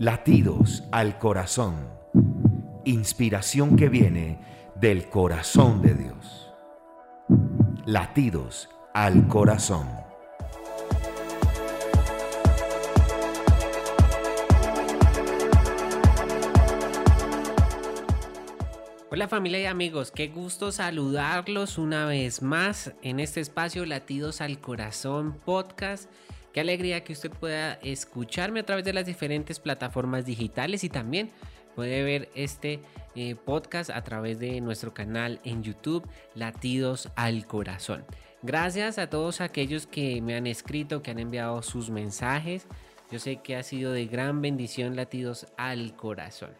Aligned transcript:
Latidos 0.00 0.84
al 0.92 1.18
corazón. 1.18 1.74
Inspiración 2.84 3.74
que 3.74 3.88
viene 3.88 4.38
del 4.76 5.08
corazón 5.08 5.82
de 5.82 5.92
Dios. 5.92 6.52
Latidos 7.84 8.68
al 8.94 9.26
corazón. 9.26 9.88
Hola 19.10 19.26
familia 19.26 19.58
y 19.58 19.66
amigos, 19.66 20.12
qué 20.12 20.28
gusto 20.28 20.70
saludarlos 20.70 21.76
una 21.76 22.06
vez 22.06 22.40
más 22.40 22.92
en 23.02 23.18
este 23.18 23.40
espacio 23.40 23.84
Latidos 23.84 24.40
al 24.42 24.60
Corazón 24.60 25.40
podcast. 25.44 26.08
Alegría 26.60 27.04
que 27.04 27.12
usted 27.12 27.30
pueda 27.30 27.74
escucharme 27.82 28.60
a 28.60 28.66
través 28.66 28.84
de 28.84 28.92
las 28.92 29.06
diferentes 29.06 29.60
plataformas 29.60 30.26
digitales 30.26 30.84
y 30.84 30.88
también 30.88 31.30
puede 31.74 32.02
ver 32.02 32.28
este 32.34 32.80
eh, 33.14 33.34
podcast 33.36 33.90
a 33.90 34.02
través 34.02 34.38
de 34.38 34.60
nuestro 34.60 34.94
canal 34.94 35.40
en 35.44 35.62
YouTube 35.62 36.08
Latidos 36.34 37.08
al 37.16 37.46
Corazón. 37.46 38.04
Gracias 38.42 38.98
a 38.98 39.10
todos 39.10 39.40
aquellos 39.40 39.86
que 39.86 40.20
me 40.22 40.36
han 40.36 40.46
escrito, 40.46 41.02
que 41.02 41.10
han 41.10 41.18
enviado 41.18 41.62
sus 41.62 41.90
mensajes. 41.90 42.66
Yo 43.10 43.18
sé 43.18 43.36
que 43.36 43.56
ha 43.56 43.62
sido 43.62 43.92
de 43.92 44.06
gran 44.06 44.40
bendición 44.42 44.96
Latidos 44.96 45.46
al 45.56 45.96
Corazón. 45.96 46.50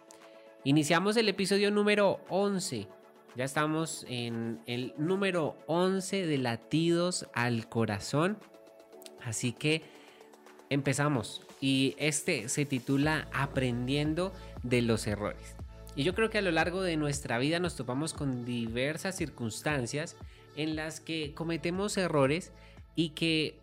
Iniciamos 0.65 1.17
el 1.17 1.29
episodio 1.29 1.71
número 1.71 2.21
11. 2.29 2.89
Ya 3.37 3.45
estamos 3.45 4.05
en 4.09 4.61
el 4.67 4.95
número 4.99 5.57
11 5.67 6.27
de 6.27 6.39
Latidos 6.39 7.29
al 7.33 7.69
Corazón. 7.69 8.39
Así 9.23 9.53
que 9.53 9.83
empezamos. 10.71 11.43
Y 11.61 11.95
este 11.99 12.49
se 12.49 12.65
titula 12.65 13.29
Aprendiendo 13.33 14.33
de 14.63 14.83
los 14.83 15.07
errores. 15.07 15.57
Y 15.97 16.05
yo 16.05 16.15
creo 16.15 16.31
que 16.31 16.39
a 16.39 16.43
lo 16.43 16.53
largo 16.53 16.83
de 16.83 16.97
nuestra 16.97 17.39
vida 17.39 17.59
nos 17.59 17.75
topamos 17.75 18.15
con 18.15 18.45
diversas 18.45 19.17
circunstancias 19.17 20.17
en 20.57 20.77
las 20.77 21.01
que 21.01 21.35
cometemos 21.35 21.97
errores 21.97 22.53
y 22.95 23.11
que 23.11 23.59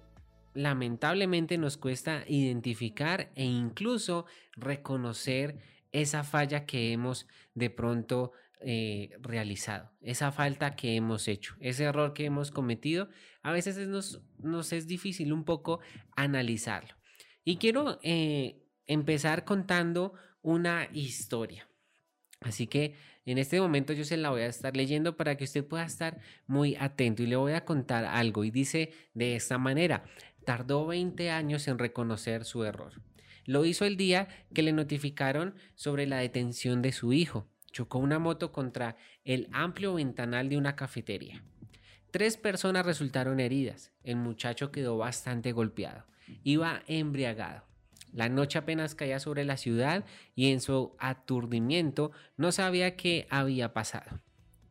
lamentablemente 0.54 1.58
nos 1.58 1.78
cuesta 1.78 2.24
identificar 2.28 3.30
e 3.36 3.46
incluso 3.46 4.26
reconocer 4.54 5.58
esa 5.92 6.24
falla 6.24 6.66
que 6.66 6.92
hemos 6.92 7.28
de 7.54 7.70
pronto 7.70 8.34
eh, 8.62 9.12
realizado, 9.20 9.92
esa 10.02 10.32
falta 10.32 10.76
que 10.76 10.96
hemos 10.96 11.28
hecho, 11.28 11.56
ese 11.60 11.84
error 11.84 12.14
que 12.14 12.26
hemos 12.26 12.52
cometido, 12.52 13.10
a 13.44 13.52
veces 13.52 13.78
nos, 13.88 14.22
nos 14.38 14.74
es 14.74 14.88
difícil 14.88 15.34
un 15.34 15.44
poco 15.44 15.80
analizarlo. 16.16 16.96
Y 17.44 17.58
quiero 17.58 18.00
eh, 18.02 18.64
empezar 18.88 19.46
contando 19.46 20.14
una 20.42 20.90
historia. 20.94 21.70
Así 22.42 22.68
que 22.68 22.96
en 23.26 23.38
este 23.38 23.60
momento 23.60 23.94
yo 23.94 24.04
se 24.04 24.18
la 24.18 24.30
voy 24.30 24.42
a 24.42 24.48
estar 24.48 24.76
leyendo 24.76 25.18
para 25.18 25.36
que 25.36 25.44
usted 25.44 25.66
pueda 25.66 25.86
estar 25.86 26.20
muy 26.48 26.76
atento 26.76 27.24
y 27.24 27.28
le 27.28 27.36
voy 27.36 27.54
a 27.54 27.66
contar 27.66 28.06
algo. 28.06 28.44
Y 28.44 28.52
dice 28.52 28.94
de 29.14 29.36
esta 29.36 29.58
manera, 29.58 30.06
tardó 30.46 30.86
20 30.88 31.30
años 31.32 31.68
en 31.68 31.80
reconocer 31.80 32.46
su 32.46 32.64
error. 32.64 32.94
Lo 33.46 33.66
hizo 33.66 33.86
el 33.86 33.98
día 33.98 34.28
que 34.54 34.64
le 34.64 34.74
notificaron 34.74 35.56
sobre 35.76 36.08
la 36.08 36.18
detención 36.18 36.82
de 36.82 36.92
su 36.92 37.14
hijo 37.14 37.48
chocó 37.76 37.98
una 37.98 38.20
moto 38.20 38.54
contra 38.54 38.96
el 39.26 39.50
amplio 39.52 39.96
ventanal 39.96 40.48
de 40.48 40.56
una 40.56 40.78
cafetería. 40.78 41.44
Tres 42.10 42.38
personas 42.38 42.86
resultaron 42.86 43.42
heridas. 43.42 43.92
El 44.02 44.16
muchacho 44.16 44.72
quedó 44.72 44.98
bastante 44.98 45.52
golpeado. 45.52 46.06
Iba 46.46 46.84
embriagado. 46.88 47.66
La 48.14 48.30
noche 48.30 48.60
apenas 48.60 48.96
caía 48.96 49.20
sobre 49.20 49.44
la 49.44 49.58
ciudad 49.58 50.06
y 50.36 50.54
en 50.54 50.62
su 50.62 50.96
aturdimiento 51.00 52.14
no 52.38 52.54
sabía 52.54 52.96
qué 52.96 53.28
había 53.30 53.74
pasado. 53.74 54.22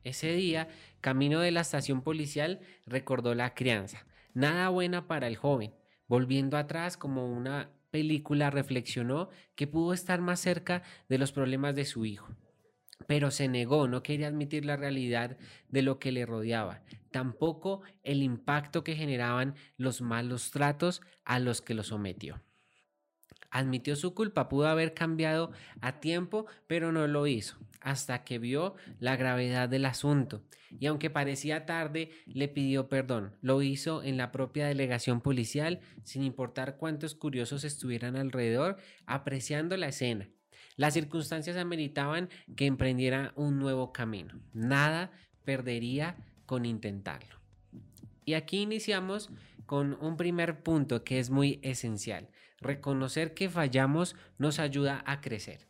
Ese 0.03 0.33
día, 0.33 0.69
camino 1.03 1.41
de 1.41 1.51
la 1.51 1.61
estación 1.61 2.01
policial, 2.01 2.61
recordó 2.87 3.35
la 3.35 3.53
crianza. 3.53 4.07
Nada 4.33 4.71
buena 4.71 5.07
para 5.07 5.27
el 5.27 5.37
joven. 5.37 5.75
Volviendo 6.09 6.57
atrás 6.57 6.97
como 6.97 7.31
una 7.31 7.69
película, 7.91 8.49
reflexionó 8.49 9.29
que 9.57 9.67
pudo 9.67 9.93
estar 9.93 10.23
más 10.23 10.41
cerca 10.41 10.83
de 11.11 11.19
los 11.19 11.33
problemas 11.33 11.75
de 11.75 11.85
su 11.85 12.07
hijo 12.07 12.35
pero 13.07 13.31
se 13.31 13.49
negó, 13.49 13.89
no 13.89 14.03
quería 14.03 14.29
admitir 14.29 14.65
la 14.65 14.77
realidad 14.77 15.37
de 15.69 15.83
lo 15.83 15.99
que 15.99 16.13
le 16.13 16.27
rodeaba, 16.27 16.83
tampoco 17.11 17.83
el 18.03 18.23
impacto 18.23 18.85
que 18.85 18.97
generaban 18.97 19.55
los 19.77 20.01
malos 20.01 20.51
tratos 20.51 21.03
a 21.25 21.39
los 21.39 21.61
que 21.61 21.75
lo 21.75 21.83
sometió. 21.83 22.43
Admitió 23.51 23.95
su 23.95 24.15
culpa, 24.15 24.49
pudo 24.49 24.67
haber 24.67 24.95
cambiado 24.95 25.53
a 25.81 26.01
tiempo, 26.01 26.47
pero 26.67 26.91
no 26.91 27.07
lo 27.07 27.29
hizo, 27.29 27.57
hasta 27.81 28.25
que 28.25 28.41
vio 28.41 28.75
la 28.99 29.15
gravedad 29.15 29.69
del 29.69 29.85
asunto. 29.85 30.43
Y 30.81 30.87
aunque 30.87 31.09
parecía 31.09 31.67
tarde, 31.67 32.11
le 32.27 32.49
pidió 32.49 32.89
perdón. 32.89 33.37
Lo 33.43 33.63
hizo 33.63 34.03
en 34.03 34.17
la 34.17 34.33
propia 34.33 34.67
delegación 34.67 35.21
policial, 35.21 35.79
sin 36.03 36.25
importar 36.25 36.79
cuántos 36.79 37.15
curiosos 37.15 37.63
estuvieran 37.63 38.17
alrededor, 38.17 38.77
apreciando 39.07 39.77
la 39.77 39.87
escena. 39.87 40.29
Las 40.77 40.95
circunstancias 40.95 41.57
ameritaban 41.57 42.29
que 42.57 42.67
emprendiera 42.67 43.33
un 43.37 43.59
nuevo 43.59 43.93
camino. 43.93 44.41
Nada 44.53 45.13
perdería 45.45 46.17
con 46.47 46.67
intentarlo. 46.67 47.41
Y 48.25 48.35
aquí 48.35 48.63
iniciamos 48.63 49.31
con 49.67 49.97
un 50.01 50.17
primer 50.17 50.63
punto 50.63 51.05
que 51.05 51.19
es 51.19 51.31
muy 51.31 51.61
esencial. 51.63 52.29
Reconocer 52.61 53.35
que 53.35 53.49
fallamos 53.49 54.17
nos 54.39 54.59
ayuda 54.59 55.03
a 55.07 55.21
crecer. 55.21 55.69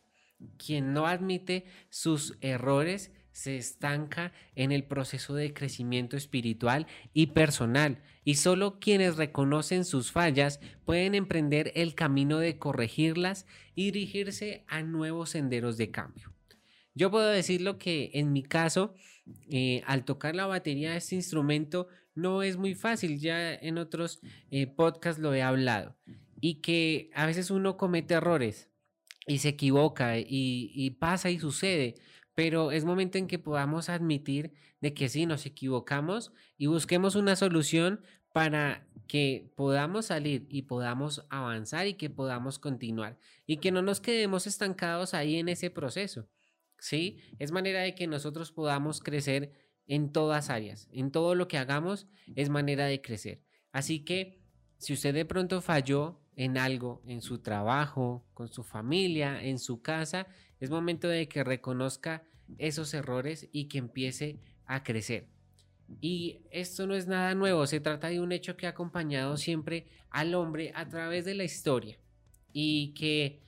Quien 0.57 0.93
no 0.93 1.07
admite 1.07 1.65
sus 1.89 2.37
errores 2.41 3.11
se 3.35 3.57
estanca 3.57 4.31
en 4.55 4.71
el 4.71 4.85
proceso 4.85 5.35
de 5.35 5.53
crecimiento 5.53 6.15
espiritual 6.15 6.87
y 7.13 7.27
personal, 7.27 8.01
y 8.23 8.35
solo 8.35 8.79
quienes 8.79 9.17
reconocen 9.17 9.83
sus 9.83 10.13
fallas 10.13 10.61
pueden 10.85 11.15
emprender 11.15 11.73
el 11.75 11.95
camino 11.95 12.39
de 12.39 12.57
corregirlas 12.57 13.45
y 13.75 13.91
dirigirse 13.91 14.63
a 14.67 14.83
nuevos 14.83 15.31
senderos 15.31 15.75
de 15.75 15.91
cambio. 15.91 16.33
Yo 16.93 17.11
puedo 17.11 17.27
decirlo 17.27 17.77
que 17.77 18.11
en 18.13 18.31
mi 18.31 18.41
caso, 18.41 18.93
eh, 19.49 19.83
al 19.85 20.05
tocar 20.05 20.33
la 20.33 20.45
batería 20.45 20.91
de 20.91 20.97
este 20.97 21.15
instrumento, 21.15 21.89
no 22.13 22.41
es 22.41 22.55
muy 22.55 22.73
fácil, 22.73 23.19
ya 23.19 23.53
en 23.53 23.77
otros 23.77 24.21
eh, 24.49 24.65
podcasts 24.65 25.21
lo 25.21 25.33
he 25.33 25.41
hablado, 25.41 25.97
y 26.39 26.61
que 26.61 27.09
a 27.13 27.25
veces 27.25 27.51
uno 27.51 27.75
comete 27.75 28.13
errores 28.13 28.69
y 29.27 29.39
se 29.39 29.49
equivoca 29.49 30.17
y 30.17 30.89
pasa 30.99 31.29
y 31.31 31.39
sucede, 31.39 31.95
pero 32.35 32.71
es 32.71 32.83
momento 32.85 33.17
en 33.17 33.27
que 33.27 33.39
podamos 33.39 33.89
admitir 33.89 34.53
de 34.81 34.93
que 34.93 35.09
sí, 35.09 35.25
nos 35.25 35.45
equivocamos 35.45 36.33
y 36.57 36.67
busquemos 36.67 37.15
una 37.15 37.35
solución 37.35 38.01
para 38.33 38.85
que 39.07 39.53
podamos 39.55 40.07
salir 40.07 40.45
y 40.49 40.63
podamos 40.63 41.25
avanzar 41.29 41.87
y 41.87 41.93
que 41.93 42.09
podamos 42.09 42.59
continuar 42.59 43.17
y 43.45 43.57
que 43.57 43.71
no 43.71 43.81
nos 43.81 44.01
quedemos 44.01 44.45
estancados 44.45 45.13
ahí 45.13 45.37
en 45.37 45.47
ese 45.49 45.69
proceso. 45.69 46.27
¿Sí? 46.77 47.19
Es 47.39 47.51
manera 47.51 47.79
de 47.79 47.95
que 47.95 48.05
nosotros 48.05 48.51
podamos 48.51 48.99
crecer 48.99 49.53
en 49.87 50.11
todas 50.11 50.49
áreas, 50.49 50.89
en 50.91 51.11
todo 51.11 51.33
lo 51.33 51.47
que 51.47 51.57
hagamos 51.57 52.07
es 52.35 52.49
manera 52.49 52.85
de 52.85 53.01
crecer. 53.01 53.41
Así 53.71 54.03
que 54.03 54.41
si 54.77 54.93
usted 54.93 55.13
de 55.13 55.25
pronto 55.25 55.61
falló 55.61 56.21
en 56.35 56.57
algo, 56.57 57.01
en 57.07 57.21
su 57.21 57.39
trabajo, 57.39 58.27
con 58.33 58.49
su 58.49 58.63
familia, 58.63 59.41
en 59.41 59.57
su 59.59 59.81
casa, 59.81 60.27
es 60.59 60.69
momento 60.69 61.07
de 61.07 61.27
que 61.27 61.43
reconozca 61.43 62.23
esos 62.57 62.93
errores 62.93 63.49
y 63.51 63.65
que 63.65 63.77
empiece 63.77 64.39
a 64.65 64.83
crecer. 64.83 65.27
Y 66.01 66.41
esto 66.49 66.87
no 66.87 66.95
es 66.95 67.07
nada 67.07 67.35
nuevo, 67.35 67.67
se 67.67 67.79
trata 67.79 68.07
de 68.07 68.19
un 68.19 68.31
hecho 68.31 68.57
que 68.57 68.65
ha 68.65 68.71
acompañado 68.71 69.37
siempre 69.37 69.85
al 70.09 70.33
hombre 70.33 70.71
a 70.75 70.87
través 70.87 71.25
de 71.25 71.35
la 71.35 71.43
historia 71.43 71.99
y 72.51 72.93
que 72.93 73.41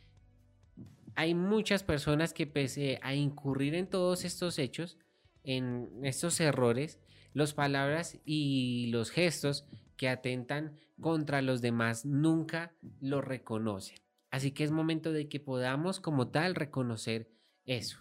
hay 1.16 1.34
muchas 1.34 1.82
personas 1.82 2.34
que 2.34 2.46
pese 2.46 3.00
a 3.02 3.16
incurrir 3.16 3.74
en 3.74 3.88
todos 3.88 4.24
estos 4.24 4.60
hechos, 4.60 5.00
en 5.44 5.90
estos 6.04 6.40
errores, 6.40 7.00
las 7.34 7.54
palabras 7.54 8.20
y 8.24 8.88
los 8.92 9.10
gestos 9.10 9.66
que 9.96 10.10
atentan 10.10 10.76
contra 11.02 11.42
los 11.42 11.62
demás 11.62 12.06
nunca 12.06 12.76
lo 13.02 13.22
reconocen. 13.22 13.98
Así 14.30 14.52
que 14.52 14.64
es 14.64 14.72
momento 14.72 15.12
de 15.12 15.30
que 15.30 15.40
podamos 15.40 16.00
como 16.00 16.30
tal 16.30 16.56
reconocer 16.56 17.32
eso. 17.66 18.00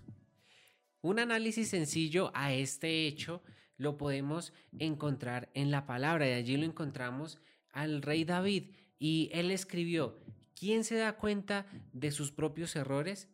Un 1.01 1.19
análisis 1.19 1.69
sencillo 1.69 2.31
a 2.35 2.53
este 2.53 3.07
hecho 3.07 3.43
lo 3.77 3.97
podemos 3.97 4.53
encontrar 4.79 5.51
en 5.55 5.71
la 5.71 5.87
palabra 5.87 6.29
y 6.29 6.33
allí 6.33 6.57
lo 6.57 6.65
encontramos 6.65 7.39
al 7.71 8.03
rey 8.03 8.25
David 8.25 8.75
y 8.99 9.31
él 9.33 9.51
escribió, 9.51 10.19
¿quién 10.59 10.83
se 10.83 10.97
da 10.97 11.17
cuenta 11.17 11.67
de 11.93 12.11
sus 12.11 12.33
propios 12.33 12.75
errores? 12.75 13.29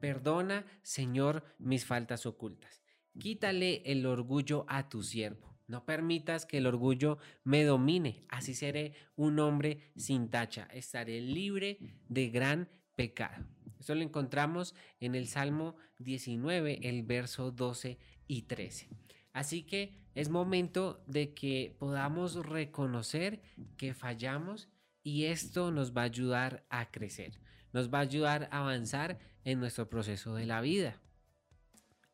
Perdona, 0.00 0.66
Señor, 0.82 1.44
mis 1.58 1.84
faltas 1.84 2.26
ocultas. 2.26 2.82
Quítale 3.18 3.82
el 3.86 4.04
orgullo 4.06 4.66
a 4.68 4.88
tu 4.88 5.02
siervo. 5.02 5.53
No 5.66 5.84
permitas 5.84 6.46
que 6.46 6.58
el 6.58 6.66
orgullo 6.66 7.18
me 7.42 7.64
domine. 7.64 8.26
Así 8.28 8.54
seré 8.54 8.94
un 9.16 9.38
hombre 9.38 9.92
sin 9.96 10.28
tacha. 10.28 10.68
Estaré 10.72 11.20
libre 11.20 11.78
de 12.08 12.28
gran 12.28 12.68
pecado. 12.96 13.44
Esto 13.78 13.94
lo 13.94 14.02
encontramos 14.02 14.74
en 15.00 15.14
el 15.14 15.26
Salmo 15.26 15.76
19, 15.98 16.88
el 16.88 17.02
verso 17.02 17.50
12 17.50 17.98
y 18.26 18.42
13. 18.42 18.88
Así 19.32 19.64
que 19.64 20.04
es 20.14 20.28
momento 20.28 21.02
de 21.06 21.34
que 21.34 21.76
podamos 21.78 22.34
reconocer 22.46 23.42
que 23.76 23.94
fallamos 23.94 24.68
y 25.02 25.24
esto 25.24 25.70
nos 25.70 25.94
va 25.94 26.02
a 26.02 26.04
ayudar 26.04 26.64
a 26.70 26.90
crecer, 26.90 27.40
nos 27.72 27.92
va 27.92 27.98
a 27.98 28.02
ayudar 28.02 28.48
a 28.52 28.60
avanzar 28.60 29.18
en 29.44 29.60
nuestro 29.60 29.90
proceso 29.90 30.34
de 30.34 30.46
la 30.46 30.60
vida. 30.60 31.00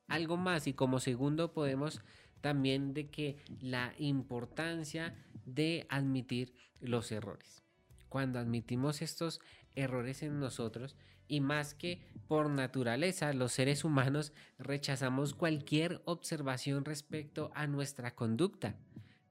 Algo 0.08 0.36
más 0.36 0.66
y 0.66 0.72
como 0.72 0.98
segundo 0.98 1.52
podemos 1.52 2.00
también 2.40 2.94
de 2.94 3.10
que 3.10 3.36
la 3.60 3.94
importancia 3.98 5.14
de 5.44 5.86
admitir 5.88 6.54
los 6.80 7.12
errores. 7.12 7.62
Cuando 8.08 8.38
admitimos 8.38 9.02
estos 9.02 9.40
errores 9.74 10.22
en 10.22 10.40
nosotros 10.40 10.96
y 11.28 11.40
más 11.40 11.74
que 11.74 12.02
por 12.26 12.50
naturaleza 12.50 13.32
los 13.32 13.52
seres 13.52 13.84
humanos 13.84 14.32
rechazamos 14.58 15.34
cualquier 15.34 16.02
observación 16.04 16.84
respecto 16.84 17.52
a 17.54 17.66
nuestra 17.66 18.14
conducta. 18.16 18.76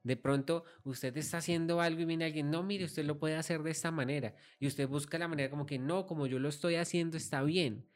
De 0.02 0.16
pronto 0.16 0.64
usted 0.82 1.14
está 1.18 1.38
haciendo 1.38 1.82
algo 1.82 2.00
y 2.00 2.04
viene 2.06 2.24
alguien, 2.24 2.50
no, 2.50 2.62
mire, 2.62 2.86
usted 2.86 3.04
lo 3.04 3.18
puede 3.18 3.36
hacer 3.36 3.62
de 3.62 3.70
esta 3.70 3.90
manera. 3.90 4.34
Y 4.58 4.66
usted 4.66 4.88
busca 4.88 5.18
la 5.18 5.28
manera 5.28 5.50
como 5.50 5.66
que 5.66 5.78
no, 5.78 6.06
como 6.06 6.26
yo 6.26 6.38
lo 6.38 6.48
estoy 6.48 6.76
haciendo 6.76 7.18
está 7.18 7.42
bien. 7.42 7.86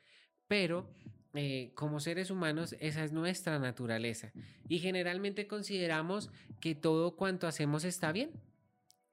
Pero 0.48 0.90
eh, 1.34 1.72
como 1.74 2.00
seres 2.00 2.30
humanos 2.30 2.76
esa 2.80 3.04
es 3.04 3.12
nuestra 3.12 3.58
naturaleza. 3.58 4.32
Y 4.68 4.78
generalmente 4.78 5.46
consideramos 5.46 6.30
que 6.60 6.74
todo 6.74 7.16
cuanto 7.16 7.46
hacemos 7.46 7.84
está 7.84 8.12
bien. 8.12 8.30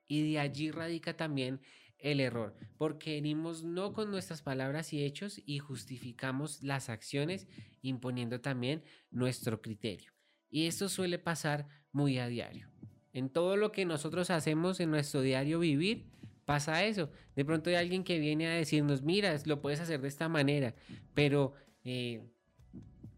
Y 0.08 0.32
de 0.32 0.40
allí 0.40 0.72
radica 0.72 1.16
también 1.16 1.62
el 1.98 2.20
error, 2.20 2.56
porque 2.78 3.14
venimos 3.14 3.64
no 3.64 3.94
con 3.94 4.12
nuestras 4.12 4.42
palabras 4.42 4.92
y 4.92 5.04
hechos 5.04 5.42
y 5.46 5.60
justificamos 5.60 6.64
las 6.64 6.90
acciones 6.90 7.48
imponiendo 7.82 8.42
también 8.42 8.84
nuestro 9.12 9.62
criterio. 9.62 10.12
Y 10.50 10.66
esto 10.66 10.90
suele 10.90 11.20
pasar 11.20 11.68
muy 11.92 12.18
a 12.18 12.28
diario. 12.28 12.70
En 13.14 13.30
todo 13.30 13.56
lo 13.56 13.72
que 13.72 13.86
nosotros 13.86 14.30
hacemos 14.32 14.80
en 14.80 14.92
nuestro 14.92 15.22
diario 15.22 15.60
vivir, 15.60 16.06
pasa 16.46 16.84
eso. 16.86 17.10
De 17.36 17.46
pronto 17.46 17.70
hay 17.70 17.78
alguien 17.78 18.04
que 18.04 18.20
viene 18.20 18.48
a 18.48 18.54
decirnos, 18.54 19.04
mira, 19.04 19.38
lo 19.46 19.62
puedes 19.62 19.80
hacer 19.80 20.02
de 20.02 20.08
esta 20.08 20.28
manera, 20.28 20.76
pero 21.14 21.54
eh, 21.84 22.22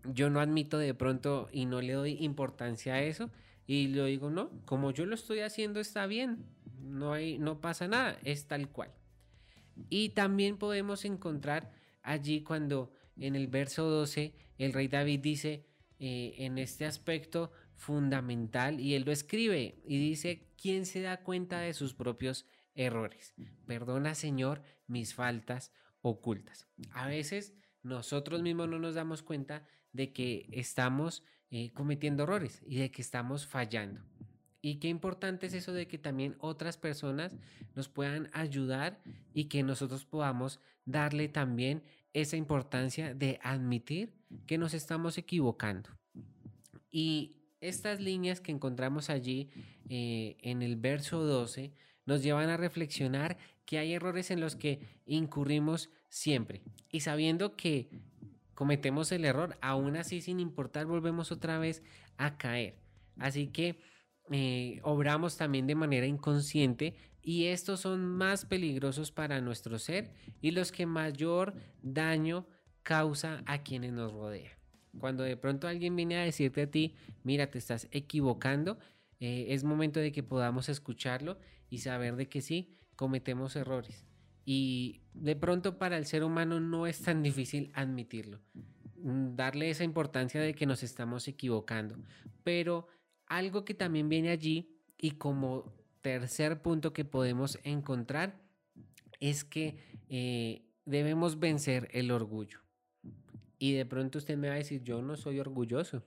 yo 0.06 0.30
no 0.30 0.39
admito 0.39 0.77
de 0.77 0.94
pronto 0.94 1.50
y 1.51 1.65
no 1.65 1.81
le 1.81 1.94
doy 1.94 2.18
importancia 2.19 2.95
a 2.95 3.01
eso 3.01 3.31
y 3.65 3.88
lo 3.88 4.06
digo, 4.06 4.30
no, 4.30 4.50
como 4.65 4.92
yo 4.92 5.06
lo 5.06 5.15
estoy 5.15 5.39
haciendo 5.39 5.80
está 5.80 6.06
bien, 6.06 6.45
no, 6.81 7.13
hay, 7.13 7.38
no 7.38 7.62
pasa 7.62 7.88
nada, 7.88 8.18
es 8.24 8.48
tal 8.48 8.69
cual. 8.69 8.92
Y 9.89 10.10
también 10.10 10.57
podemos 10.57 11.06
encontrar 11.06 11.71
allí 12.01 12.42
cuando 12.42 12.92
en 13.18 13.36
el 13.36 13.48
verso 13.48 13.89
12 13.89 14.33
el 14.57 14.74
rey 14.74 14.88
David 14.88 15.19
dice 15.21 15.65
eh, 16.00 16.36
en 16.39 16.57
este 16.57 16.86
aspecto 16.86 17.51
fundamental 17.75 18.80
y 18.80 18.95
él 18.95 19.04
lo 19.06 19.12
escribe 19.12 19.81
y 19.86 19.98
dice, 19.98 20.48
¿quién 20.62 20.86
se 20.86 21.01
da 21.01 21.24
cuenta 21.24 21.60
de 21.60 21.74
sus 21.74 21.94
propios 21.94 22.45
errores? 22.75 23.33
Perdona 23.65 24.13
Señor 24.15 24.62
mis 24.88 25.13
faltas 25.13 25.71
ocultas. 26.01 26.68
A 26.92 27.07
veces 27.07 27.54
nosotros 27.83 28.41
mismos 28.41 28.69
no 28.69 28.80
nos 28.80 28.95
damos 28.95 29.21
cuenta 29.21 29.68
de 29.91 30.12
que 30.12 30.47
estamos 30.51 31.24
eh, 31.51 31.71
cometiendo 31.74 32.24
errores 32.24 32.62
y 32.65 32.77
de 32.77 32.91
que 32.91 33.01
estamos 33.01 33.45
fallando. 33.45 34.01
Y 34.62 34.75
qué 34.75 34.88
importante 34.88 35.45
es 35.45 35.53
eso 35.53 35.74
de 35.74 35.88
que 35.88 35.97
también 35.97 36.35
otras 36.39 36.77
personas 36.77 37.35
nos 37.75 37.89
puedan 37.89 38.30
ayudar 38.33 39.01
y 39.33 39.45
que 39.45 39.62
nosotros 39.62 40.06
podamos 40.06 40.62
darle 40.85 41.27
también 41.27 41.83
esa 42.13 42.38
importancia 42.38 43.13
de 43.13 43.39
admitir 43.44 44.13
que 44.47 44.57
nos 44.57 44.74
estamos 44.74 45.18
equivocando. 45.18 45.89
Y 46.89 47.44
estas 47.59 48.00
líneas 48.00 48.39
que 48.39 48.51
encontramos 48.51 49.09
allí 49.09 49.50
eh, 49.89 50.38
en 50.41 50.62
el 50.62 50.75
verso 50.77 51.24
12 51.24 51.74
nos 52.06 52.24
llevan 52.24 52.50
a 52.50 52.57
reflexionar 52.57 53.38
que 53.65 53.77
hay 53.77 53.94
errores 53.94 54.31
en 54.31 54.39
los 54.39 54.56
que 54.56 54.80
incurrimos 55.06 55.89
siempre. 56.10 56.62
Y 56.89 57.01
sabiendo 57.01 57.56
que 57.56 57.89
cometemos 58.54 59.12
el 59.12 59.25
error, 59.25 59.57
aún 59.62 59.95
así 59.98 60.21
sin 60.21 60.39
importar 60.39 60.86
volvemos 60.86 61.31
otra 61.31 61.57
vez 61.57 61.83
a 62.18 62.38
caer. 62.38 62.75
Así 63.18 63.48
que 63.48 63.80
eh, 64.31 64.80
obramos 64.83 65.38
también 65.38 65.68
de 65.68 65.75
manera 65.75 66.06
inconsciente 66.06 66.95
y 67.21 67.45
estos 67.45 67.81
son 67.81 68.06
más 68.06 68.45
peligrosos 68.45 69.12
para 69.12 69.42
nuestro 69.42 69.80
ser 69.80 70.12
y 70.42 70.51
los 70.51 70.71
que 70.71 70.86
mayor 70.86 71.54
daño 71.81 72.48
causa 72.83 73.44
a 73.45 73.63
quienes 73.63 73.94
nos 73.94 74.12
rodean. 74.12 74.51
Cuando 75.00 75.24
de 75.24 75.38
pronto 75.38 75.68
alguien 75.68 75.95
viene 75.95 76.18
a 76.18 76.24
decirte 76.24 76.63
a 76.63 76.71
ti, 76.71 76.95
mira, 77.24 77.50
te 77.50 77.57
estás 77.57 77.88
equivocando, 77.92 78.77
eh, 79.19 79.48
es 79.50 79.63
momento 79.63 80.00
de 80.00 80.12
que 80.12 80.21
podamos 80.21 80.69
escucharlo 80.69 81.39
y 81.69 81.80
saber 81.80 82.15
de 82.15 82.30
que 82.30 82.42
sí, 82.42 82.77
cometemos 82.95 83.56
errores. 83.56 84.06
Y 84.45 85.01
de 85.13 85.36
pronto 85.36 85.78
para 85.78 85.98
el 85.98 86.06
ser 86.06 86.24
humano 86.24 86.60
no 86.60 86.86
es 86.88 87.01
tan 87.01 87.24
difícil 87.24 87.72
admitirlo, 87.74 88.42
darle 88.95 89.69
esa 89.69 89.84
importancia 89.84 90.42
de 90.42 90.54
que 90.54 90.66
nos 90.66 90.84
estamos 90.84 91.28
equivocando. 91.28 91.95
Pero 92.44 92.88
algo 93.28 93.63
que 93.63 93.74
también 93.74 94.10
viene 94.10 94.30
allí 94.30 94.78
y 94.98 95.12
como 95.12 95.74
tercer 96.01 96.62
punto 96.62 96.92
que 96.92 97.06
podemos 97.06 97.57
encontrar 97.63 98.42
es 99.19 99.46
que 99.46 99.78
eh, 100.10 100.66
debemos 100.86 101.39
vencer 101.39 101.88
el 101.94 102.12
orgullo. 102.12 102.60
Y 103.57 103.74
de 103.74 103.86
pronto 103.86 104.18
usted 104.18 104.38
me 104.38 104.50
va 104.50 104.56
a 104.56 104.57
decir, 104.57 104.84
yo 104.84 105.01
no 105.01 105.16
soy 105.16 105.39
orgulloso, 105.39 106.04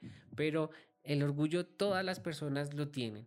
pero 0.36 0.70
el 1.02 1.24
orgullo 1.24 1.66
todas 1.66 2.04
las 2.04 2.20
personas 2.20 2.74
lo 2.74 2.88
tienen. 2.88 3.26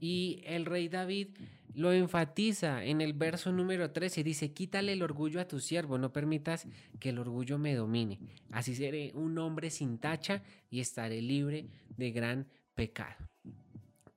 Y 0.00 0.42
el 0.44 0.66
rey 0.66 0.88
David 0.88 1.28
lo 1.74 1.92
enfatiza 1.92 2.84
en 2.84 3.00
el 3.00 3.12
verso 3.12 3.52
número 3.52 3.90
13. 3.90 4.22
Dice, 4.22 4.52
quítale 4.52 4.92
el 4.92 5.02
orgullo 5.02 5.40
a 5.40 5.48
tu 5.48 5.60
siervo, 5.60 5.98
no 5.98 6.12
permitas 6.12 6.66
que 7.00 7.10
el 7.10 7.18
orgullo 7.18 7.58
me 7.58 7.74
domine. 7.74 8.18
Así 8.50 8.74
seré 8.74 9.12
un 9.14 9.36
hombre 9.38 9.70
sin 9.70 9.98
tacha 9.98 10.42
y 10.70 10.80
estaré 10.80 11.20
libre 11.20 11.66
de 11.96 12.10
gran 12.12 12.46
pecado. 12.74 13.28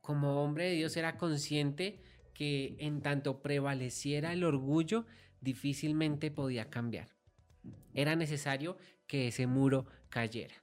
Como 0.01 0.43
hombre 0.43 0.65
de 0.65 0.75
Dios 0.75 0.95
era 0.95 1.17
consciente 1.17 1.99
que 2.33 2.75
en 2.79 3.01
tanto 3.01 3.41
prevaleciera 3.41 4.31
el 4.31 4.43
orgullo, 4.43 5.05
difícilmente 5.41 6.29
podía 6.31 6.69
cambiar. 6.69 7.09
Era 7.93 8.15
necesario 8.15 8.77
que 9.07 9.29
ese 9.29 9.47
muro 9.47 9.87
cayera. 10.09 10.55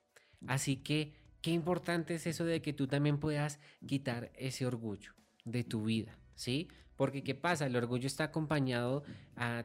Así 0.46 0.76
que 0.76 1.14
Qué 1.44 1.50
importante 1.50 2.14
es 2.14 2.26
eso 2.26 2.46
de 2.46 2.62
que 2.62 2.72
tú 2.72 2.86
también 2.86 3.18
puedas 3.18 3.60
quitar 3.86 4.32
ese 4.34 4.64
orgullo 4.64 5.12
de 5.44 5.62
tu 5.62 5.84
vida, 5.84 6.16
¿sí? 6.34 6.68
Porque 6.96 7.22
¿qué 7.22 7.34
pasa? 7.34 7.66
El 7.66 7.76
orgullo 7.76 8.06
está 8.06 8.24
acompañado 8.24 9.04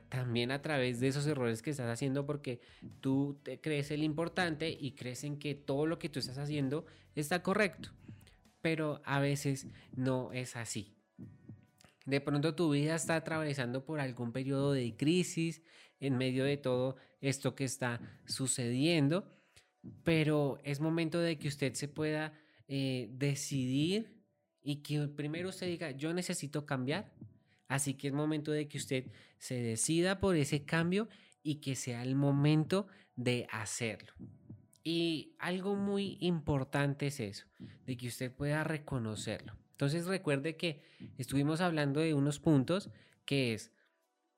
también 0.10 0.52
a 0.52 0.62
través 0.62 1.00
de 1.00 1.08
esos 1.08 1.26
errores 1.26 1.62
que 1.62 1.70
estás 1.70 1.88
haciendo 1.88 2.26
porque 2.26 2.60
tú 3.00 3.40
te 3.44 3.62
crees 3.62 3.92
el 3.92 4.04
importante 4.04 4.70
y 4.78 4.92
crees 4.92 5.24
en 5.24 5.40
que 5.40 5.56
todo 5.56 5.86
lo 5.86 6.00
que 6.00 6.10
tú 6.10 6.20
estás 6.20 6.38
haciendo 6.38 6.86
está 7.16 7.42
correcto. 7.44 7.92
Pero 8.60 9.02
a 9.06 9.22
veces 9.22 9.66
no 9.96 10.34
es 10.34 10.58
así. 10.58 10.98
De 12.06 12.20
pronto 12.20 12.56
tu 12.56 12.72
vida 12.72 12.96
está 12.96 13.16
atravesando 13.16 13.86
por 13.86 14.02
algún 14.02 14.34
periodo 14.34 14.74
de 14.74 14.98
crisis 14.98 15.62
en 16.02 16.18
medio 16.18 16.44
de 16.44 16.58
todo 16.58 16.98
esto 17.22 17.56
que 17.56 17.64
está 17.64 18.02
sucediendo 18.26 19.39
pero 20.04 20.60
es 20.64 20.80
momento 20.80 21.20
de 21.20 21.38
que 21.38 21.48
usted 21.48 21.74
se 21.74 21.88
pueda 21.88 22.34
eh, 22.68 23.10
decidir 23.12 24.20
y 24.62 24.78
que 24.78 25.08
primero 25.08 25.50
usted 25.50 25.68
diga, 25.68 25.92
yo 25.92 26.14
necesito 26.14 26.66
cambiar. 26.66 27.14
Así 27.68 27.94
que 27.94 28.08
es 28.08 28.14
momento 28.14 28.52
de 28.52 28.68
que 28.68 28.78
usted 28.78 29.12
se 29.38 29.62
decida 29.62 30.20
por 30.20 30.36
ese 30.36 30.66
cambio 30.66 31.08
y 31.44 31.56
que 31.56 31.76
sea 31.76 32.04
el 32.04 32.16
momento 32.16 32.88
de 33.16 33.48
hacerlo. 33.52 34.14
Y 34.84 35.36
algo 35.40 35.76
muy 35.76 36.18
importante 36.20 37.08
es 37.08 37.20
eso, 37.20 37.46
de 37.86 37.96
que 37.96 38.08
usted 38.08 38.32
pueda 38.32 38.64
reconocerlo. 38.64 39.56
Entonces 39.72 40.08
recuerde 40.08 40.58
que 40.58 40.82
estuvimos 41.18 41.62
hablando 41.62 42.00
de 42.00 42.14
unos 42.14 42.40
puntos 42.40 42.90
que 43.26 43.54
es 43.54 43.72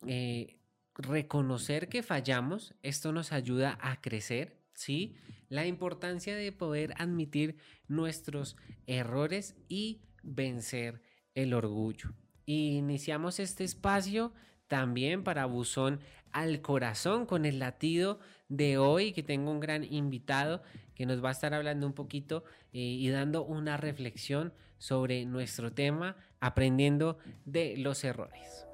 eh, 0.05 0.57
reconocer 0.95 1.87
que 1.87 2.03
fallamos, 2.03 2.75
esto 2.83 3.11
nos 3.11 3.31
ayuda 3.31 3.77
a 3.81 4.01
crecer, 4.01 4.60
¿sí? 4.73 5.15
La 5.49 5.65
importancia 5.65 6.35
de 6.35 6.51
poder 6.51 6.93
admitir 6.97 7.57
nuestros 7.87 8.55
errores 8.87 9.55
y 9.67 10.01
vencer 10.23 11.01
el 11.35 11.53
orgullo. 11.53 12.13
iniciamos 12.45 13.39
este 13.39 13.63
espacio 13.63 14.33
también 14.67 15.23
para 15.23 15.45
Buzón 15.45 15.99
al 16.31 16.61
Corazón 16.61 17.25
con 17.25 17.45
el 17.45 17.59
latido 17.59 18.19
de 18.49 18.77
hoy, 18.77 19.13
que 19.13 19.23
tengo 19.23 19.51
un 19.51 19.59
gran 19.59 19.83
invitado 19.83 20.61
que 20.95 21.05
nos 21.05 21.23
va 21.23 21.29
a 21.29 21.33
estar 21.33 21.53
hablando 21.53 21.87
un 21.87 21.93
poquito 21.93 22.43
eh, 22.73 22.79
y 22.79 23.09
dando 23.09 23.43
una 23.43 23.77
reflexión 23.77 24.53
sobre 24.77 25.25
nuestro 25.25 25.73
tema, 25.73 26.15
aprendiendo 26.39 27.17
de 27.45 27.77
los 27.77 28.03
errores. 28.03 28.65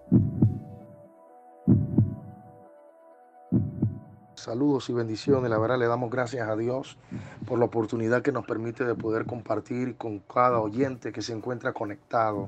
Saludos 4.47 4.89
y 4.89 4.93
bendiciones. 4.93 5.51
La 5.51 5.57
verdad 5.57 5.77
le 5.77 5.87
damos 5.87 6.09
gracias 6.09 6.47
a 6.47 6.55
Dios 6.55 6.97
por 7.45 7.59
la 7.59 7.65
oportunidad 7.65 8.21
que 8.21 8.31
nos 8.31 8.45
permite 8.45 8.85
de 8.85 8.95
poder 8.95 9.25
compartir 9.25 9.97
con 9.97 10.19
cada 10.19 10.61
oyente 10.61 11.11
que 11.11 11.21
se 11.21 11.33
encuentra 11.33 11.73
conectado. 11.73 12.47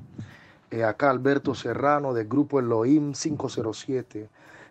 Eh, 0.72 0.86
acá 0.86 1.10
Alberto 1.10 1.54
Serrano 1.54 2.14
del 2.14 2.26
grupo 2.26 2.58
Elohim 2.62 3.12
507. 3.12 4.30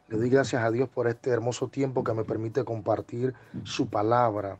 Le 0.08 0.16
doy 0.16 0.30
gracias 0.30 0.64
a 0.64 0.70
Dios 0.70 0.88
por 0.88 1.06
este 1.06 1.28
hermoso 1.28 1.68
tiempo 1.68 2.02
que 2.02 2.14
me 2.14 2.24
permite 2.24 2.64
compartir 2.64 3.34
su 3.62 3.88
palabra. 3.88 4.56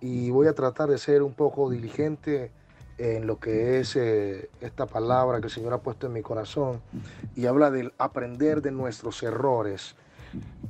Y 0.00 0.32
voy 0.32 0.48
a 0.48 0.54
tratar 0.56 0.88
de 0.88 0.98
ser 0.98 1.22
un 1.22 1.34
poco 1.34 1.70
diligente 1.70 2.50
en 2.98 3.28
lo 3.28 3.38
que 3.38 3.78
es 3.78 3.94
eh, 3.94 4.50
esta 4.60 4.86
palabra 4.86 5.38
que 5.38 5.46
el 5.46 5.52
Señor 5.52 5.72
ha 5.72 5.78
puesto 5.78 6.08
en 6.08 6.14
mi 6.14 6.22
corazón 6.22 6.82
y 7.36 7.46
habla 7.46 7.70
del 7.70 7.94
aprender 7.96 8.60
de 8.60 8.72
nuestros 8.72 9.22
errores. 9.22 9.94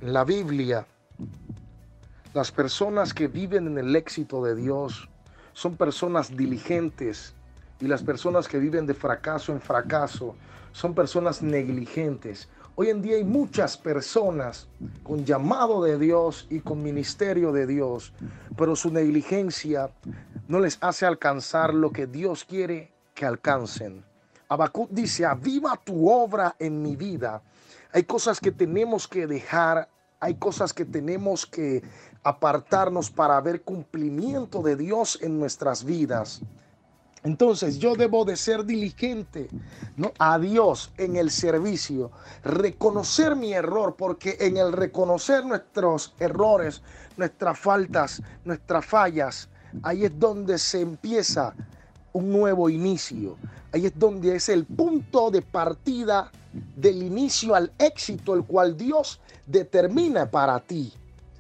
La 0.03 0.25
Biblia, 0.25 0.87
las 2.35 2.51
personas 2.51 3.13
que 3.13 3.29
viven 3.29 3.67
en 3.67 3.79
el 3.79 3.95
éxito 3.95 4.43
de 4.43 4.55
Dios 4.55 5.09
son 5.53 5.77
personas 5.77 6.35
diligentes 6.35 7.35
y 7.79 7.87
las 7.87 8.03
personas 8.03 8.49
que 8.49 8.59
viven 8.59 8.87
de 8.87 8.95
fracaso 8.95 9.53
en 9.53 9.61
fracaso 9.61 10.35
son 10.73 10.95
personas 10.95 11.43
negligentes. 11.43 12.49
Hoy 12.75 12.89
en 12.89 13.03
día 13.03 13.17
hay 13.17 13.25
muchas 13.25 13.77
personas 13.77 14.67
con 15.03 15.27
llamado 15.27 15.83
de 15.83 15.99
Dios 15.99 16.47
y 16.49 16.61
con 16.61 16.83
ministerio 16.83 17.53
de 17.53 17.67
Dios, 17.67 18.15
pero 18.57 18.77
su 18.77 18.91
negligencia 18.91 19.91
no 20.49 20.59
les 20.59 20.79
hace 20.81 21.05
alcanzar 21.05 21.75
lo 21.75 21.91
que 21.91 22.07
Dios 22.07 22.47
quiere 22.47 22.93
que 23.15 23.27
alcancen. 23.27 24.03
Habacuc 24.49 24.89
dice, 24.91 25.27
aviva 25.27 25.79
tu 25.85 26.11
obra 26.11 26.57
en 26.59 26.81
mi 26.81 26.97
vida. 26.97 27.43
Hay 27.93 28.05
cosas 28.05 28.41
que 28.41 28.53
tenemos 28.53 29.07
que 29.07 29.27
dejar, 29.27 29.89
hay 30.23 30.37
cosas 30.37 30.73
que 30.73 30.85
tenemos 30.85 31.45
que 31.45 31.83
apartarnos 32.23 33.11
para 33.11 33.41
ver 33.41 33.63
cumplimiento 33.63 34.63
de 34.63 34.77
Dios 34.77 35.19
en 35.21 35.41
nuestras 35.41 35.83
vidas. 35.83 36.41
Entonces 37.25 37.81
yo 37.81 37.97
debo 37.97 38.25
de 38.25 38.37
ser 38.37 38.65
diligente 38.65 39.49
¿no? 39.97 40.13
a 40.21 40.39
Dios 40.39 40.93
en 40.97 41.17
el 41.17 41.33
servicio, 41.33 42.13
reconocer 42.45 43.35
mi 43.35 43.53
error, 43.53 43.97
porque 43.99 44.37
en 44.39 44.59
el 44.59 44.73
reconocer 44.73 45.45
nuestros 45.45 46.15
errores, 46.21 46.83
nuestras 47.17 47.59
faltas, 47.59 48.23
nuestras 48.45 48.87
fallas, 48.87 49.49
ahí 49.83 50.05
es 50.05 50.17
donde 50.21 50.57
se 50.59 50.83
empieza 50.83 51.53
un 52.13 52.31
nuevo 52.31 52.69
inicio. 52.69 53.37
Ahí 53.73 53.87
es 53.87 53.99
donde 53.99 54.37
es 54.37 54.49
el 54.49 54.65
punto 54.65 55.31
de 55.31 55.43
partida 55.43 56.31
del 56.77 57.03
inicio 57.03 57.55
al 57.55 57.73
éxito, 57.79 58.35
el 58.35 58.45
cual 58.45 58.77
Dios 58.77 59.21
determina 59.47 60.31
para 60.31 60.61
ti. 60.61 60.93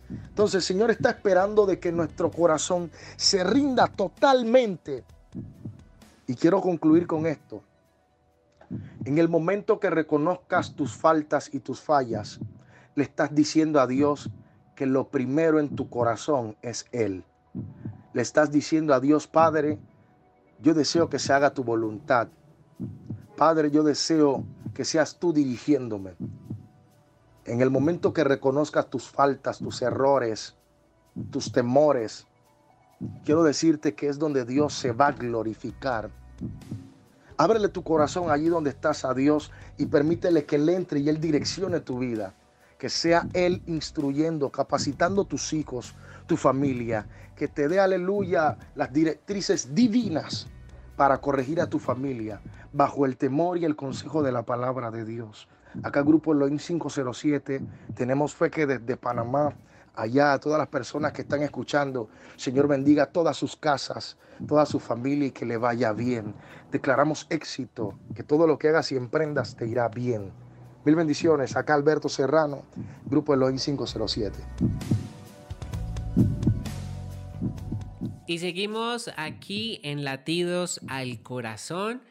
Entonces 0.09 0.57
el 0.57 0.62
Señor 0.62 0.91
está 0.91 1.11
esperando 1.11 1.67
de 1.67 1.79
que 1.79 1.93
nuestro 1.93 2.31
corazón 2.31 2.91
se 3.17 3.45
rinda 3.45 3.87
totalmente. 3.87 5.05
Y 6.26 6.35
quiero 6.35 6.61
concluir 6.61 7.07
con 7.07 7.26
esto. 7.26 7.62
En 9.05 9.19
el 9.19 9.29
momento 9.29 9.79
que 9.79 9.91
reconozcas 9.91 10.75
tus 10.75 10.95
faltas 10.95 11.50
y 11.52 11.61
tus 11.61 11.81
fallas, 11.81 12.41
le 12.95 13.05
estás 13.05 13.35
diciendo 13.35 13.81
a 13.81 13.87
Dios 13.87 14.31
que 14.75 14.87
lo 14.87 15.09
primero 15.09 15.61
en 15.61 15.75
tu 15.75 15.91
corazón 15.91 16.57
es 16.62 16.87
Él 16.93 17.25
le 18.12 18.23
estás 18.23 18.50
diciendo 18.50 18.95
a 18.95 19.00
Dios, 19.00 19.26
Padre, 19.26 19.79
yo 20.62 20.75
deseo 20.75 21.11
que 21.11 21.19
se 21.19 21.33
haga 21.33 21.52
tu 21.52 21.64
voluntad. 21.64 22.28
Padre, 23.37 23.71
yo 23.71 23.83
deseo 23.83 24.45
que 24.75 24.85
seas 24.85 25.16
tú 25.19 25.33
dirigiéndome. 25.33 26.14
En 27.45 27.61
el 27.61 27.71
momento 27.71 28.12
que 28.12 28.23
reconozcas 28.23 28.88
tus 28.88 29.09
faltas, 29.09 29.59
tus 29.59 29.83
errores, 29.83 30.54
tus 31.31 31.50
temores, 31.50 32.26
quiero 33.25 33.42
decirte 33.42 33.95
que 33.95 34.09
es 34.09 34.19
donde 34.19 34.45
Dios 34.45 34.73
se 34.75 34.92
va 34.92 35.09
a 35.09 35.12
glorificar. 35.12 36.11
Ábrele 37.37 37.69
tu 37.69 37.83
corazón 37.83 38.31
allí 38.31 38.49
donde 38.49 38.71
estás 38.71 39.04
a 39.04 39.14
Dios 39.14 39.50
y 39.78 39.87
permítele 39.87 40.45
que 40.45 40.57
Él 40.57 40.69
entre 40.69 41.00
y 41.00 41.09
Él 41.09 41.21
direccione 41.21 41.81
tu 41.81 41.99
vida. 41.99 42.35
Que 42.78 42.88
sea 42.88 43.26
Él 43.33 43.62
instruyendo, 43.66 44.50
capacitando 44.50 45.25
tus 45.25 45.52
hijos, 45.52 45.95
tu 46.26 46.37
familia, 46.37 47.07
que 47.37 47.49
te 47.49 47.69
dé, 47.69 47.81
aleluya, 47.81 48.57
las 48.75 48.93
directrices 48.93 49.75
divinas 49.75 50.49
para 50.97 51.19
corregir 51.19 51.61
a 51.61 51.67
tu 51.69 51.79
familia 51.79 52.41
bajo 52.73 53.07
el 53.07 53.17
temor 53.17 53.59
y 53.59 53.64
el 53.64 53.76
consejo 53.76 54.23
de 54.23 54.33
la 54.33 54.43
palabra 54.43 54.91
de 54.91 55.05
Dios. 55.05 55.49
Acá 55.83 56.02
Grupo 56.02 56.33
Elohim 56.33 56.59
507, 56.59 57.61
tenemos 57.95 58.35
fe 58.35 58.50
que 58.50 58.67
desde 58.67 58.97
Panamá, 58.97 59.55
allá, 59.95 60.35
a 60.35 60.38
todas 60.38 60.59
las 60.59 60.69
personas 60.69 61.12
que 61.12 61.23
están 61.23 61.43
escuchando, 61.43 62.09
Señor 62.37 62.69
bendiga 62.69 63.07
todas 63.07 63.37
sus 63.37 63.57
casas, 63.57 64.17
toda 64.47 64.67
su 64.67 64.79
familia 64.79 65.29
y 65.29 65.31
que 65.31 65.47
le 65.47 65.57
vaya 65.57 65.93
bien. 65.93 66.35
Declaramos 66.71 67.26
éxito, 67.31 67.95
que 68.14 68.23
todo 68.23 68.47
lo 68.47 68.59
que 68.59 68.69
hagas 68.69 68.93
y 68.93 68.97
emprendas 68.97 69.57
te 69.57 69.67
irá 69.67 69.88
bien. 69.88 70.31
Mil 70.85 70.97
bendiciones. 70.97 71.57
Acá 71.57 71.75
Alberto 71.75 72.09
Serrano, 72.09 72.62
Grupo 73.07 73.35
Elohim 73.35 73.59
507. 73.59 74.38
Y 78.26 78.38
seguimos 78.38 79.11
aquí 79.17 79.81
en 79.83 80.05
Latidos 80.05 80.81
al 80.87 81.23
Corazón, 81.23 82.02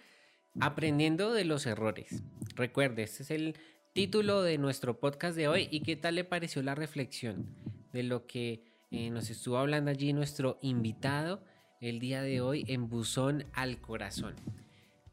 aprendiendo 0.60 1.32
de 1.32 1.46
los 1.46 1.66
errores. 1.66 2.22
Recuerde, 2.56 3.04
este 3.04 3.24
es 3.24 3.32
el 3.32 3.56
título 3.94 4.42
de 4.42 4.58
nuestro 4.58 5.00
podcast 5.00 5.38
de 5.38 5.48
hoy. 5.48 5.70
¿Y 5.72 5.82
qué 5.82 5.96
tal 5.96 6.16
le 6.16 6.26
pareció 6.26 6.62
la 6.64 6.76
reflexión 6.76 7.56
de 7.94 8.04
lo 8.04 8.28
que 8.28 8.66
eh, 8.92 9.10
nos 9.10 9.30
estuvo 9.30 9.58
hablando 9.58 9.90
allí 9.90 10.12
nuestro 10.12 10.60
invitado 10.62 11.46
el 11.80 12.00
día 12.00 12.22
de 12.22 12.42
hoy 12.42 12.66
en 12.68 12.90
Buzón 12.90 13.46
al 13.54 13.80
Corazón? 13.80 14.36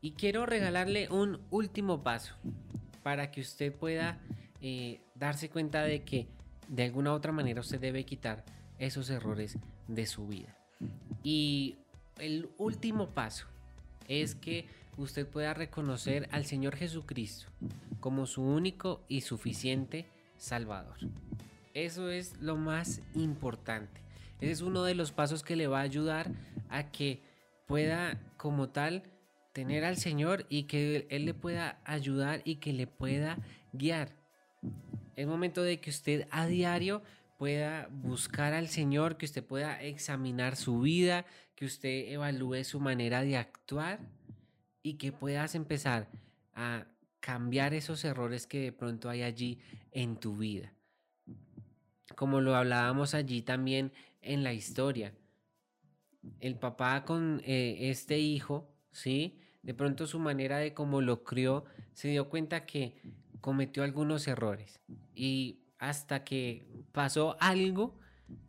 Y 0.00 0.12
quiero 0.12 0.46
regalarle 0.46 1.08
un 1.10 1.40
último 1.50 2.02
paso 2.02 2.34
para 3.04 3.30
que 3.30 3.40
usted 3.40 3.72
pueda 3.72 4.20
eh, 4.60 5.00
darse 5.14 5.48
cuenta 5.48 5.84
de 5.84 6.02
que 6.02 6.26
de 6.66 6.82
alguna 6.82 7.12
u 7.12 7.14
otra 7.14 7.30
manera 7.30 7.60
usted 7.60 7.80
debe 7.80 8.04
quitar 8.04 8.44
esos 8.78 9.10
errores 9.10 9.58
de 9.86 10.06
su 10.06 10.26
vida. 10.26 10.57
Y 11.30 11.76
el 12.18 12.48
último 12.56 13.10
paso 13.10 13.44
es 14.08 14.34
que 14.34 14.64
usted 14.96 15.26
pueda 15.26 15.52
reconocer 15.52 16.26
al 16.32 16.46
Señor 16.46 16.74
Jesucristo 16.74 17.50
como 18.00 18.24
su 18.24 18.40
único 18.40 19.04
y 19.08 19.20
suficiente 19.20 20.06
Salvador. 20.38 20.96
Eso 21.74 22.08
es 22.08 22.40
lo 22.40 22.56
más 22.56 23.02
importante. 23.14 24.00
Ese 24.40 24.52
es 24.52 24.62
uno 24.62 24.84
de 24.84 24.94
los 24.94 25.12
pasos 25.12 25.42
que 25.42 25.54
le 25.54 25.66
va 25.66 25.80
a 25.80 25.82
ayudar 25.82 26.30
a 26.70 26.90
que 26.90 27.20
pueda 27.66 28.18
como 28.38 28.70
tal 28.70 29.02
tener 29.52 29.84
al 29.84 29.98
Señor 29.98 30.46
y 30.48 30.62
que 30.62 31.06
Él 31.10 31.26
le 31.26 31.34
pueda 31.34 31.78
ayudar 31.84 32.40
y 32.46 32.54
que 32.54 32.72
le 32.72 32.86
pueda 32.86 33.36
guiar. 33.74 34.16
Es 35.14 35.26
momento 35.26 35.62
de 35.62 35.78
que 35.78 35.90
usted 35.90 36.26
a 36.30 36.46
diario 36.46 37.02
pueda 37.38 37.88
buscar 37.90 38.52
al 38.52 38.68
Señor, 38.68 39.16
que 39.16 39.24
usted 39.24 39.44
pueda 39.44 39.80
examinar 39.80 40.56
su 40.56 40.80
vida, 40.80 41.24
que 41.54 41.64
usted 41.64 42.12
evalúe 42.12 42.64
su 42.64 42.80
manera 42.80 43.22
de 43.22 43.36
actuar 43.36 44.00
y 44.82 44.94
que 44.94 45.12
puedas 45.12 45.54
empezar 45.54 46.08
a 46.52 46.86
cambiar 47.20 47.74
esos 47.74 48.04
errores 48.04 48.46
que 48.46 48.60
de 48.60 48.72
pronto 48.72 49.08
hay 49.08 49.22
allí 49.22 49.60
en 49.92 50.16
tu 50.16 50.36
vida. 50.36 50.74
Como 52.16 52.40
lo 52.40 52.56
hablábamos 52.56 53.14
allí 53.14 53.42
también 53.42 53.92
en 54.20 54.42
la 54.42 54.52
historia. 54.52 55.14
El 56.40 56.56
papá 56.56 57.04
con 57.04 57.40
eh, 57.44 57.90
este 57.90 58.18
hijo, 58.18 58.68
¿sí? 58.90 59.38
De 59.62 59.74
pronto 59.74 60.08
su 60.08 60.18
manera 60.18 60.58
de 60.58 60.74
cómo 60.74 61.00
lo 61.00 61.22
crió, 61.22 61.64
se 61.92 62.08
dio 62.08 62.28
cuenta 62.28 62.66
que 62.66 63.00
cometió 63.40 63.84
algunos 63.84 64.26
errores 64.26 64.80
y 65.14 65.67
hasta 65.78 66.24
que 66.24 66.66
pasó 66.92 67.36
algo, 67.40 67.98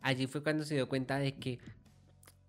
allí 0.00 0.26
fue 0.26 0.42
cuando 0.42 0.64
se 0.64 0.74
dio 0.74 0.88
cuenta 0.88 1.18
de 1.18 1.36
que 1.36 1.58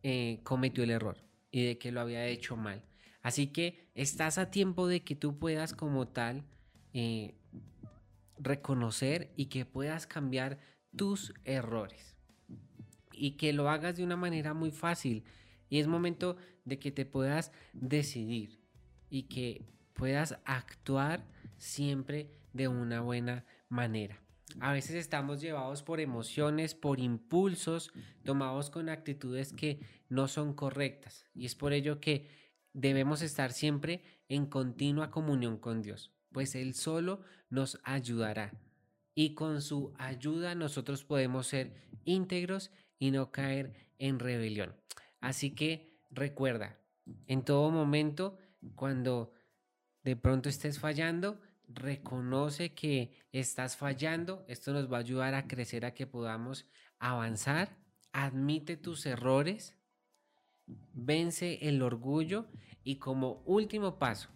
eh, 0.03 0.39
cometió 0.43 0.83
el 0.83 0.91
error 0.91 1.17
y 1.51 1.65
de 1.65 1.77
que 1.77 1.91
lo 1.91 2.01
había 2.01 2.25
hecho 2.25 2.55
mal. 2.57 2.83
Así 3.21 3.47
que 3.47 3.91
estás 3.93 4.37
a 4.37 4.49
tiempo 4.49 4.87
de 4.87 5.03
que 5.03 5.15
tú 5.15 5.37
puedas 5.37 5.73
como 5.73 6.07
tal 6.07 6.43
eh, 6.93 7.35
reconocer 8.39 9.31
y 9.35 9.45
que 9.45 9.65
puedas 9.65 10.07
cambiar 10.07 10.59
tus 10.95 11.33
errores. 11.45 12.15
Y 13.13 13.37
que 13.37 13.53
lo 13.53 13.69
hagas 13.69 13.97
de 13.97 14.03
una 14.03 14.15
manera 14.15 14.53
muy 14.53 14.71
fácil. 14.71 15.23
Y 15.69 15.79
es 15.79 15.87
momento 15.87 16.37
de 16.65 16.79
que 16.79 16.91
te 16.91 17.05
puedas 17.05 17.51
decidir 17.73 18.59
y 19.09 19.23
que 19.23 19.65
puedas 19.93 20.39
actuar 20.45 21.27
siempre 21.57 22.31
de 22.53 22.67
una 22.67 23.01
buena 23.01 23.45
manera. 23.69 24.20
A 24.59 24.73
veces 24.73 24.95
estamos 24.95 25.41
llevados 25.41 25.83
por 25.83 25.99
emociones, 25.99 26.75
por 26.75 26.99
impulsos, 26.99 27.91
tomados 28.23 28.69
con 28.69 28.89
actitudes 28.89 29.53
que 29.53 29.79
no 30.09 30.27
son 30.27 30.53
correctas. 30.53 31.25
Y 31.33 31.45
es 31.45 31.55
por 31.55 31.73
ello 31.73 31.99
que 31.99 32.29
debemos 32.73 33.21
estar 33.21 33.51
siempre 33.51 34.03
en 34.29 34.45
continua 34.45 35.11
comunión 35.11 35.57
con 35.57 35.81
Dios, 35.81 36.11
pues 36.31 36.55
Él 36.55 36.73
solo 36.73 37.21
nos 37.49 37.79
ayudará. 37.83 38.53
y 39.13 39.35
con 39.35 39.61
su 39.61 39.93
ayuda 39.97 40.55
nosotros 40.55 41.03
podemos 41.03 41.47
ser 41.47 41.75
íntegros 42.05 42.71
y 42.97 43.11
no 43.11 43.31
caer 43.31 43.73
en 43.99 44.19
rebelión. 44.19 44.75
Así 45.19 45.53
que 45.53 45.99
recuerda, 46.11 46.79
en 47.27 47.43
todo 47.43 47.71
momento, 47.71 48.37
cuando 48.75 49.33
de 50.03 50.15
pronto 50.15 50.49
estés 50.49 50.79
fallando, 50.79 51.41
reconoce 51.73 52.73
que 52.73 53.11
estás 53.31 53.75
fallando. 53.77 54.45
Esto 54.47 54.73
nos 54.73 54.91
va 54.91 54.97
a 54.97 55.01
ayudar 55.01 55.33
a 55.33 55.47
crecer, 55.47 55.85
a 55.85 55.93
que 55.93 56.07
podamos 56.07 56.65
avanzar. 56.99 57.77
Admite 58.13 58.77
tus 58.77 59.05
errores, 59.05 59.75
vence 60.93 61.59
el 61.67 61.81
orgullo 61.81 62.47
y 62.83 62.97
como 62.97 63.41
último 63.45 63.99
paso, 63.99 64.29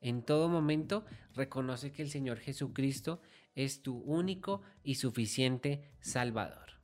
en 0.00 0.22
todo 0.22 0.48
momento, 0.48 1.04
reconoce 1.34 1.92
que 1.92 2.02
el 2.02 2.10
Señor 2.10 2.38
Jesucristo 2.38 3.20
es 3.54 3.82
tu 3.82 3.98
único 3.98 4.62
y 4.82 4.94
suficiente 4.94 5.90
Salvador. 6.00 6.77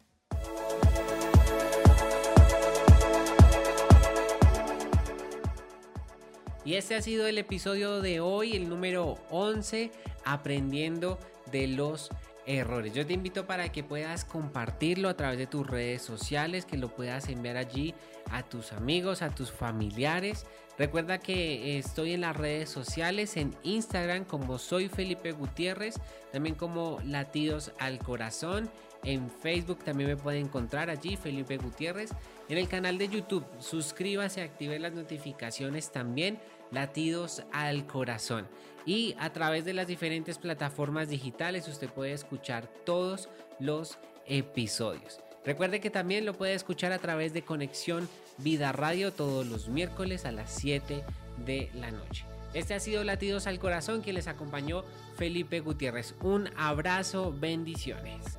Y 6.65 6.75
este 6.75 6.95
ha 6.95 7.03
sido 7.03 7.27
el 7.27 7.37
episodio 7.37 8.01
de 8.01 8.21
hoy, 8.21 8.57
el 8.57 8.71
número 8.71 9.19
11, 9.31 9.91
aprendiendo 10.25 11.19
de 11.53 11.67
los 11.67 12.09
errores. 12.47 12.95
Yo 12.95 13.07
te 13.07 13.13
invito 13.13 13.47
para 13.47 13.71
que 13.71 13.85
puedas 13.85 14.25
compartirlo 14.25 15.11
a 15.11 15.15
través 15.15 15.39
de 15.39 15.47
tus 15.47 15.67
redes 15.67 16.01
sociales, 16.01 16.65
que 16.65 16.79
lo 16.79 16.89
puedas 16.89 17.29
enviar 17.29 17.59
allí 17.59 17.95
a 18.31 18.43
tus 18.43 18.73
amigos, 18.73 19.21
a 19.21 19.35
tus 19.35 19.51
familiares. 19.51 20.47
Recuerda 20.79 21.19
que 21.19 21.79
estoy 21.79 22.15
en 22.15 22.23
las 22.23 22.37
redes 22.37 22.69
sociales, 22.69 23.37
en 23.37 23.55
Instagram 23.63 24.25
como 24.25 24.59
soy 24.59 24.89
Felipe 24.89 25.33
Gutiérrez, 25.33 25.97
también 26.33 26.55
como 26.55 26.99
Latidos 27.05 27.73
al 27.79 27.99
Corazón. 27.99 28.71
En 29.05 29.31
Facebook 29.31 29.85
también 29.85 30.09
me 30.09 30.17
pueden 30.17 30.47
encontrar 30.47 30.91
allí, 30.91 31.17
Felipe 31.17 31.59
Gutiérrez. 31.59 32.11
En 32.49 32.59
el 32.59 32.69
canal 32.69 32.99
de 32.99 33.09
YouTube, 33.09 33.45
suscríbase, 33.59 34.43
active 34.43 34.79
las 34.79 34.95
notificaciones 34.95 35.93
también, 35.93 36.39
Latidos 36.71 37.43
al 37.53 37.87
Corazón. 37.87 38.47
Y 38.87 39.15
a 39.19 39.33
través 39.33 39.65
de 39.65 39.73
las 39.73 39.87
diferentes 39.87 40.39
plataformas 40.39 41.09
digitales 41.09 41.69
usted 41.69 41.89
puede 41.89 42.13
escuchar 42.13 42.67
todos 42.85 43.29
los 43.59 43.99
episodios. 44.27 45.21
Recuerde 45.45 45.81
que 45.81 45.91
también 45.91 46.25
lo 46.25 46.35
puede 46.35 46.55
escuchar 46.55 46.93
a 46.93 46.99
través 46.99 47.33
de 47.33 47.43
Conexión 47.43 48.09
Vida 48.39 48.73
Radio 48.73 49.13
todos 49.13 49.47
los 49.47 49.69
miércoles 49.69 50.25
a 50.25 50.33
las 50.33 50.51
7 50.51 51.05
de 51.45 51.71
la 51.75 51.91
noche. 51.91 52.25
Este 52.55 52.73
ha 52.75 52.81
sido 52.81 53.03
Latidos 53.05 53.47
al 53.47 53.59
Corazón, 53.59 54.01
quien 54.01 54.15
les 54.15 54.29
acompañó 54.29 54.85
Felipe 55.17 55.61
Gutiérrez. 55.61 56.15
Un 56.23 56.49
abrazo, 56.57 57.35
bendiciones. 57.37 58.39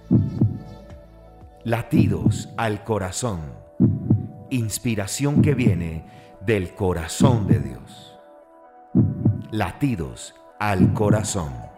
Latidos 1.63 2.49
al 2.57 2.83
Corazón. 2.83 3.41
Inspiración 4.49 5.41
que 5.41 5.53
viene 5.53 6.05
del 6.45 6.73
corazón 6.73 7.47
de 7.47 7.59
Dios. 7.59 8.14
Latidos 9.51 10.33
al 10.59 10.93
Corazón. 10.93 11.74